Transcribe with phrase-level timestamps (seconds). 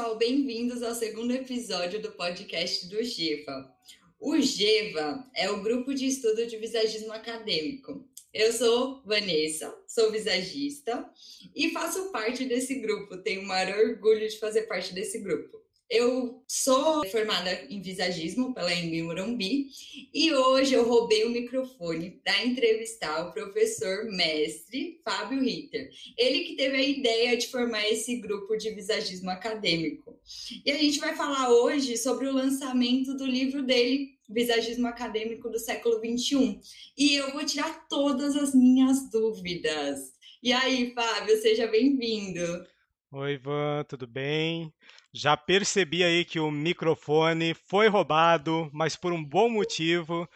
[0.00, 3.70] pessoal, bem-vindos ao segundo episódio do podcast do GEVA.
[4.18, 8.08] O GEVA é o grupo de estudo de visagismo acadêmico.
[8.32, 11.06] Eu sou Vanessa, sou visagista
[11.54, 13.18] e faço parte desse grupo.
[13.18, 15.60] Tenho o maior orgulho de fazer parte desse grupo.
[15.90, 19.66] Eu sou formada em visagismo pela Embi Morumbi
[20.14, 25.90] e hoje eu roubei o microfone para entrevistar o professor mestre Fábio Ritter.
[26.16, 30.16] Ele que teve a ideia de formar esse grupo de visagismo acadêmico.
[30.64, 35.58] E a gente vai falar hoje sobre o lançamento do livro dele, Visagismo Acadêmico do
[35.58, 36.60] Século XXI.
[36.96, 40.12] E eu vou tirar todas as minhas dúvidas.
[40.40, 42.64] E aí, Fábio, seja bem-vindo.
[43.10, 44.72] Oi, Ivan, tudo bem?
[45.12, 50.28] Já percebi aí que o microfone foi roubado, mas por um bom motivo.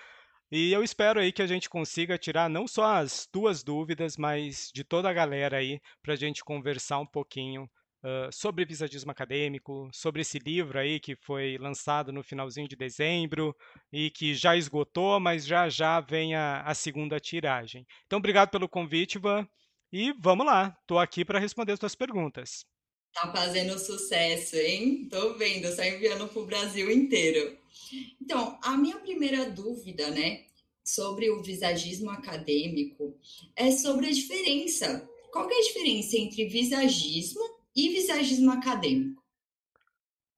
[0.50, 4.70] E eu espero aí que a gente consiga tirar não só as tuas dúvidas, mas
[4.74, 7.64] de toda a galera aí, para a gente conversar um pouquinho
[8.04, 13.56] uh, sobre visagismo acadêmico, sobre esse livro aí que foi lançado no finalzinho de dezembro
[13.92, 17.86] e que já esgotou, mas já já vem a, a segunda tiragem.
[18.06, 19.46] Então, obrigado pelo convite, Ivan.
[19.92, 22.64] E vamos lá, estou aqui para responder as tuas perguntas.
[23.14, 25.08] Tá fazendo sucesso, hein?
[25.08, 27.56] Tô vendo, está enviando para o Brasil inteiro.
[28.20, 30.44] Então, a minha primeira dúvida, né,
[30.82, 33.16] sobre o visagismo acadêmico
[33.54, 35.08] é sobre a diferença.
[35.32, 37.42] Qual é a diferença entre visagismo
[37.74, 39.22] e visagismo acadêmico?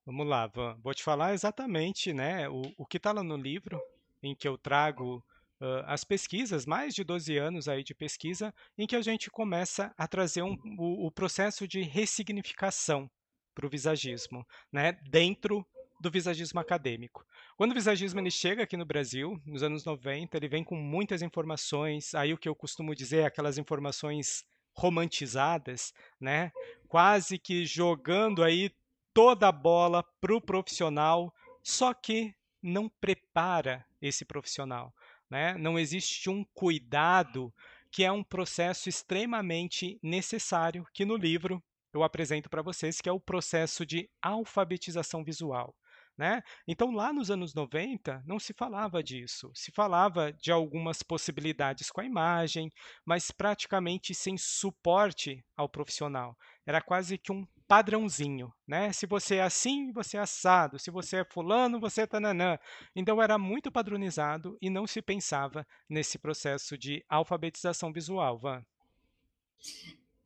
[0.05, 0.79] Vamos lá, Van.
[0.83, 3.81] Vou te falar exatamente, né, o, o que está lá no livro,
[4.23, 5.25] em que eu trago
[5.61, 9.93] uh, as pesquisas, mais de 12 anos aí de pesquisa, em que a gente começa
[9.97, 13.11] a trazer um, o, o processo de ressignificação
[13.55, 15.67] para o visagismo, né, dentro
[16.01, 17.25] do visagismo acadêmico.
[17.57, 21.23] Quando o visagismo ele chega aqui no Brasil, nos anos 90, ele vem com muitas
[21.23, 26.53] informações, aí o que eu costumo dizer é aquelas informações romantizadas, né?
[26.87, 28.71] Quase que jogando aí
[29.15, 34.93] toda a bola para o profissional, só que não prepara esse profissional.
[35.31, 35.57] Né?
[35.59, 37.53] Não existe um cuidado
[37.91, 43.13] que é um processo extremamente necessário que no livro eu apresento para vocês, que é
[43.13, 45.75] o processo de alfabetização visual.
[46.17, 46.43] Né?
[46.67, 49.51] Então, lá nos anos 90, não se falava disso.
[49.55, 52.71] Se falava de algumas possibilidades com a imagem,
[53.05, 56.37] mas praticamente sem suporte ao profissional.
[56.65, 58.93] Era quase que um padrãozinho, né?
[58.93, 60.79] Se você é assim, você é assado.
[60.79, 62.59] Se você é fulano, você é tananã.
[62.95, 68.65] Então era muito padronizado e não se pensava nesse processo de alfabetização visual, Van.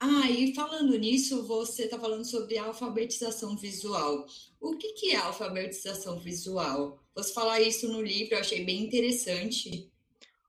[0.02, 4.26] Ah, e falando nisso, você está falando sobre alfabetização visual.
[4.58, 6.98] O que, que é alfabetização visual?
[7.14, 9.90] Você falar isso no livro, eu achei bem interessante.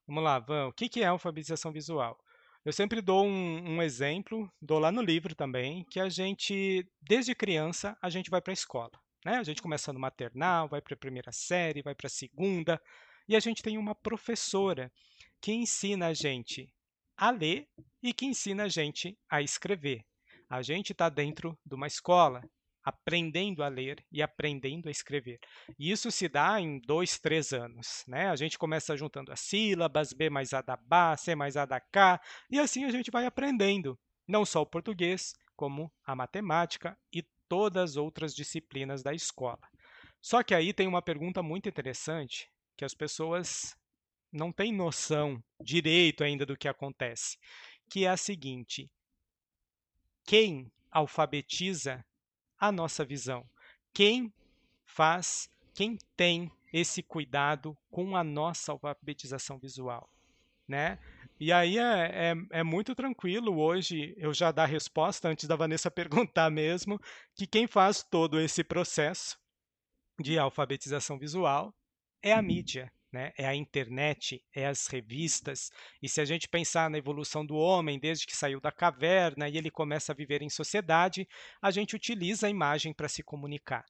[0.08, 0.68] Vamos lá, Van.
[0.68, 2.18] O que, que é alfabetização visual?
[2.63, 7.33] Eu sempre dou um, um, exemplo, dou lá no livro também, que a gente, desde
[7.33, 8.91] criança, a gente vai para a escola.
[9.25, 9.38] Né?
[9.38, 12.79] A gente começa no maternal, vai para a primeira série, vai para a segunda,
[13.27, 14.91] e a gente tem uma professora
[15.41, 16.72] que ensina a gente
[17.17, 17.67] a ler
[18.01, 20.03] e que ensina a gente a escrever.
[20.47, 22.41] A gente está dentro de uma escola,
[22.84, 25.40] aprendendo a ler e aprendendo a escrever.
[25.78, 28.03] E isso se dá em dois, três anos.
[28.08, 28.30] Né?
[28.30, 31.80] A gente começa juntando as sílabas, B mais A da Bá, C mais A da
[31.80, 33.97] K, e assim a gente vai aprendendo,
[34.28, 39.59] não só o português, como a matemática e todas as outras disciplinas da escola.
[40.22, 43.75] Só que aí tem uma pergunta muito interessante que as pessoas
[44.31, 47.38] não têm noção direito ainda do que acontece,
[47.90, 48.90] que é a seguinte:
[50.25, 52.03] quem alfabetiza
[52.61, 53.44] a nossa visão.
[53.91, 54.31] Quem
[54.85, 60.07] faz, quem tem esse cuidado com a nossa alfabetização visual,
[60.67, 60.99] né?
[61.39, 65.55] E aí é, é, é, muito tranquilo hoje eu já dar a resposta antes da
[65.55, 67.01] Vanessa perguntar mesmo
[67.35, 69.38] que quem faz todo esse processo
[70.19, 71.73] de alfabetização visual
[72.22, 73.33] é a mídia, né?
[73.38, 75.69] É a internet, é as revistas.
[76.02, 79.58] E se a gente pensar na evolução do homem desde que saiu da caverna e
[79.58, 81.28] ele começa a viver em sociedade,
[81.61, 83.85] a gente utiliza a imagem para se comunicar.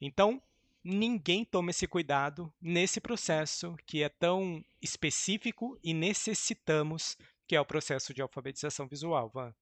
[0.00, 0.42] Então,
[0.84, 7.66] ninguém toma esse cuidado nesse processo que é tão específico e necessitamos, que é o
[7.66, 9.54] processo de alfabetização visual, Van.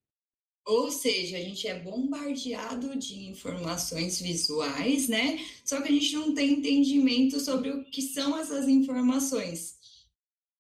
[0.66, 5.38] Ou seja, a gente é bombardeado de informações visuais, né?
[5.62, 9.76] Só que a gente não tem entendimento sobre o que são essas informações.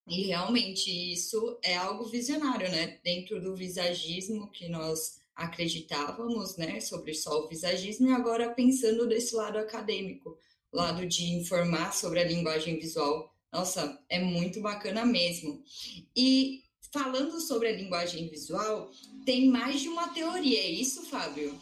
[0.06, 2.98] E realmente isso é algo visionário, né?
[3.02, 6.80] Dentro do visagismo que nós acreditávamos, né?
[6.80, 10.36] Sobre só o visagismo, e agora pensando desse lado acadêmico,
[10.70, 13.34] lado de informar sobre a linguagem visual.
[13.50, 15.64] Nossa, é muito bacana mesmo.
[16.14, 16.63] E
[16.94, 18.88] falando sobre a linguagem visual,
[19.26, 21.60] tem mais de uma teoria, é isso, Fábio?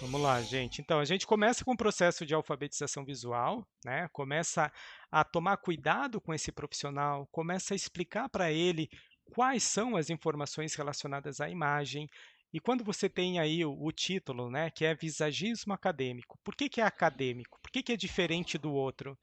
[0.00, 0.80] Vamos lá, gente.
[0.80, 4.08] Então, a gente começa com o processo de alfabetização visual, né?
[4.10, 4.72] Começa
[5.12, 8.88] a tomar cuidado com esse profissional, começa a explicar para ele
[9.34, 12.08] quais são as informações relacionadas à imagem.
[12.50, 16.68] E quando você tem aí o, o título, né, que é visagismo acadêmico, por que,
[16.68, 17.58] que é acadêmico?
[17.62, 19.18] Por que, que é diferente do outro?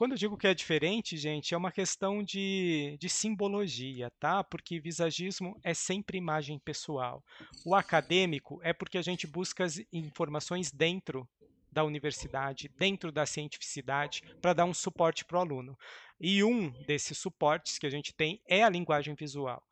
[0.00, 4.42] Quando eu digo que é diferente, gente, é uma questão de, de simbologia, tá?
[4.42, 7.22] Porque visagismo é sempre imagem pessoal.
[7.66, 11.28] O acadêmico é porque a gente busca as informações dentro
[11.70, 15.78] da universidade, dentro da cientificidade, para dar um suporte para o aluno.
[16.18, 19.62] E um desses suportes que a gente tem é a linguagem visual.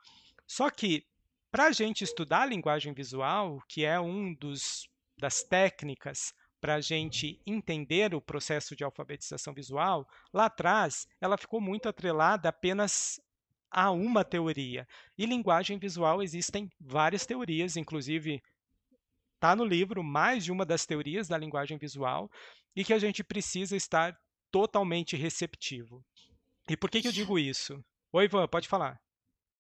[0.47, 1.07] Só que,
[1.51, 6.81] para a gente estudar a linguagem visual, que é um dos das técnicas para a
[6.81, 13.21] gente entender o processo de alfabetização visual, lá atrás ela ficou muito atrelada apenas
[13.71, 14.87] a uma teoria.
[15.17, 18.43] E linguagem visual existem várias teorias, inclusive
[19.35, 22.31] está no livro mais de uma das teorias da linguagem visual
[22.75, 24.19] e que a gente precisa estar
[24.51, 26.05] totalmente receptivo.
[26.69, 27.83] E por que, que eu digo isso?
[28.13, 29.01] Oi, Ivan, pode falar.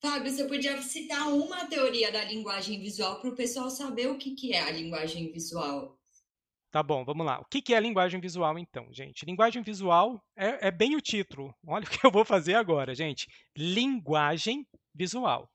[0.00, 4.34] Fábio, você podia citar uma teoria da linguagem visual para o pessoal saber o que,
[4.34, 5.97] que é a linguagem visual.
[6.70, 7.40] Tá bom, vamos lá.
[7.40, 9.24] O que é linguagem visual, então, gente?
[9.24, 11.54] Linguagem visual é, é, bem o título.
[11.66, 13.26] Olha o que eu vou fazer agora, gente.
[13.56, 15.50] Linguagem visual.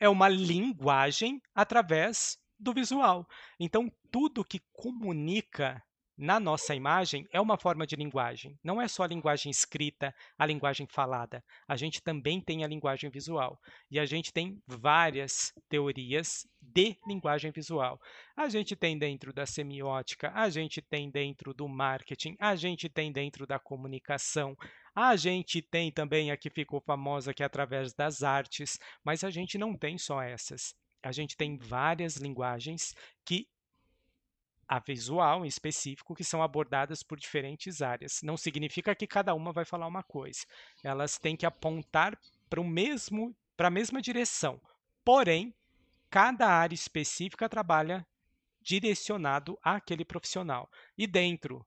[0.00, 3.26] É uma linguagem através do visual.
[3.58, 5.80] Então, tudo que comunica
[6.18, 8.58] na nossa imagem é uma forma de linguagem.
[8.62, 11.44] Não é só a linguagem escrita, a linguagem falada.
[11.68, 13.56] A gente também tem a linguagem visual.
[13.88, 18.00] E a gente tem várias teorias de linguagem visual.
[18.36, 23.12] A gente tem dentro da semiótica, a gente tem dentro do marketing, a gente tem
[23.12, 24.56] dentro da comunicação,
[24.92, 29.30] a gente tem também a que ficou famosa, que é através das artes, mas a
[29.30, 30.74] gente não tem só essas.
[31.00, 32.92] A gente tem várias linguagens
[33.24, 33.46] que
[34.68, 38.20] a visual em específico, que são abordadas por diferentes áreas.
[38.22, 40.40] Não significa que cada uma vai falar uma coisa.
[40.84, 42.18] Elas têm que apontar
[42.50, 44.60] para o mesmo, para a mesma direção.
[45.04, 45.54] Porém,
[46.10, 48.06] cada área específica trabalha
[48.60, 50.70] direcionado àquele profissional.
[50.96, 51.66] E dentro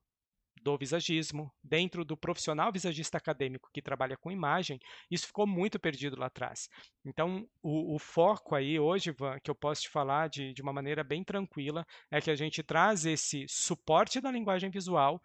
[0.62, 4.78] do visagismo, dentro do profissional visagista acadêmico que trabalha com imagem,
[5.10, 6.68] isso ficou muito perdido lá atrás.
[7.04, 10.72] Então, o, o foco aí hoje, Ivan, que eu posso te falar de, de uma
[10.72, 15.20] maneira bem tranquila, é que a gente traz esse suporte da linguagem visual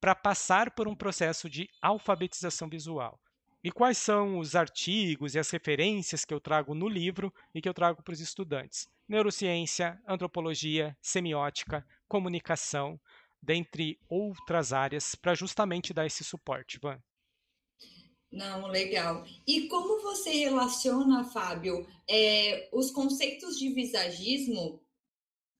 [0.00, 3.18] para passar por um processo de alfabetização visual.
[3.64, 7.68] E quais são os artigos e as referências que eu trago no livro e que
[7.68, 8.88] eu trago para os estudantes?
[9.08, 13.00] Neurociência, antropologia, semiótica, comunicação,
[13.42, 16.98] dentre outras áreas, para justamente dar esse suporte, Van.
[18.30, 19.26] Não, legal.
[19.46, 24.80] E como você relaciona, Fábio, é, os conceitos de visagismo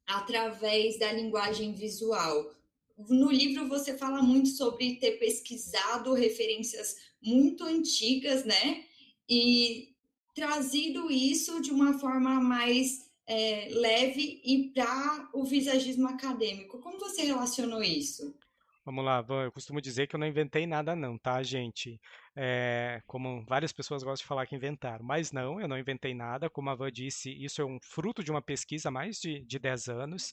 [0.06, 2.54] através da linguagem visual?
[2.96, 8.84] No livro você fala muito sobre ter pesquisado referências muito antigas, né?
[9.28, 9.94] E
[10.34, 16.78] trazido isso de uma forma mais é, leve e para o visagismo acadêmico.
[16.80, 18.36] Como você relacionou isso?
[18.84, 21.98] Vamos lá, Van, eu costumo dizer que eu não inventei nada não, tá, gente?
[22.36, 26.50] É, como várias pessoas gostam de falar que inventaram, mas não, eu não inventei nada.
[26.50, 29.58] Como a Van disse, isso é um fruto de uma pesquisa há mais de, de
[29.58, 30.32] 10 anos.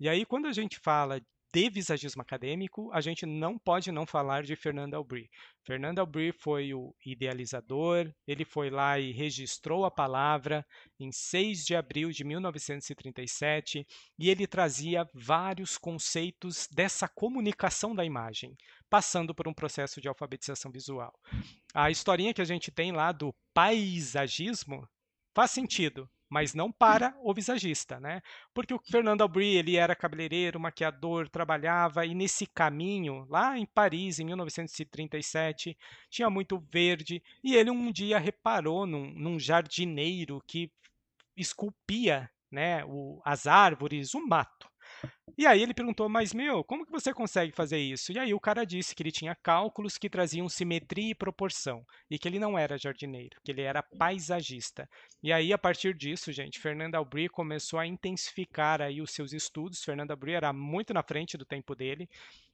[0.00, 1.20] E aí, quando a gente fala
[1.52, 5.28] de visagismo acadêmico, a gente não pode não falar de Fernando Albry.
[5.64, 10.64] Fernando Albry foi o idealizador, ele foi lá e registrou a palavra
[10.98, 13.86] em 6 de abril de 1937
[14.18, 18.56] e ele trazia vários conceitos dessa comunicação da imagem,
[18.88, 21.12] passando por um processo de alfabetização visual.
[21.74, 24.88] A historinha que a gente tem lá do paisagismo
[25.34, 28.22] faz sentido, mas não para o visagista, né?
[28.54, 34.20] Porque o Fernando Aubry, ele era cabeleireiro, maquiador, trabalhava e nesse caminho, lá em Paris,
[34.20, 35.76] em 1937,
[36.08, 40.70] tinha muito verde e ele um dia reparou num, num jardineiro que
[41.36, 44.59] esculpia né, o, as árvores, o mato.
[45.38, 48.12] E aí ele perguntou, mas meu, como que você consegue fazer isso?
[48.12, 52.18] E aí o cara disse que ele tinha cálculos que traziam simetria e proporção, e
[52.18, 54.88] que ele não era jardineiro, que ele era paisagista.
[55.22, 59.82] E aí, a partir disso, gente, Fernando Albry começou a intensificar aí os seus estudos.
[59.82, 62.08] Fernando Albry era muito na frente do tempo dele.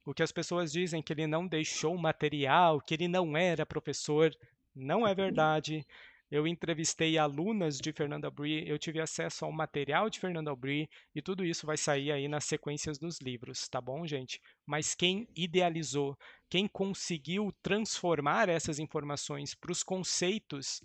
[0.05, 4.33] O que as pessoas dizem que ele não deixou material, que ele não era professor,
[4.73, 5.85] não é verdade.
[6.29, 11.21] Eu entrevistei alunas de Fernando Aubry, eu tive acesso ao material de Fernando Aubry e
[11.21, 14.41] tudo isso vai sair aí nas sequências dos livros, tá bom, gente?
[14.65, 16.17] Mas quem idealizou,
[16.49, 20.81] quem conseguiu transformar essas informações para os conceitos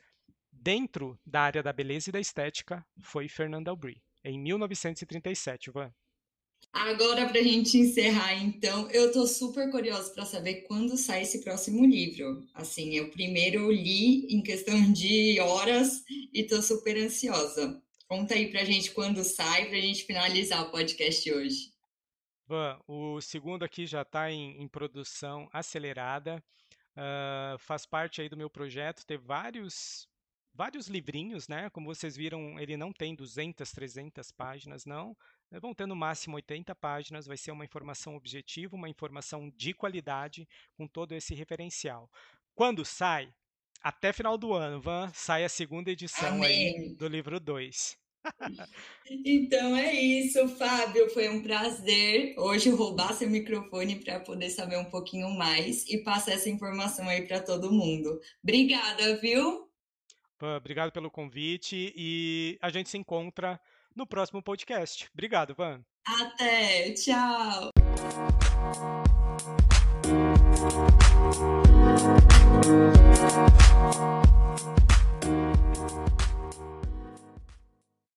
[0.52, 5.92] dentro da área da beleza e da estética foi Fernando Aubry, em 1937, Van.
[6.72, 11.42] Agora, para a gente encerrar, então, eu estou super curiosa para saber quando sai esse
[11.42, 12.46] próximo livro.
[12.54, 17.80] Assim, eu primeiro li em questão de horas e estou super ansiosa.
[18.08, 21.72] Conta aí para a gente quando sai, para a gente finalizar o podcast hoje.
[22.46, 26.42] Van, o segundo aqui já está em, em, produção acelerada.
[26.94, 30.06] Uh, faz parte aí do meu projeto ter vários
[30.54, 31.70] vários livrinhos, né?
[31.70, 35.16] Como vocês viram, ele não tem 200, 300 páginas, não.
[35.60, 40.48] Vão ter no máximo 80 páginas, vai ser uma informação objetiva, uma informação de qualidade
[40.76, 42.10] com todo esse referencial.
[42.54, 43.32] Quando sai?
[43.82, 46.40] Até final do ano, Van, sai a segunda edição
[46.96, 47.98] do livro 2.
[49.24, 51.10] então é isso, Fábio.
[51.10, 56.32] Foi um prazer hoje roubar seu microfone para poder saber um pouquinho mais e passar
[56.32, 58.20] essa informação aí para todo mundo.
[58.42, 59.68] Obrigada, viu?
[60.56, 63.60] Obrigado pelo convite e a gente se encontra
[63.96, 65.08] no próximo podcast.
[65.12, 65.84] Obrigado, Van.
[66.06, 67.70] Até, tchau.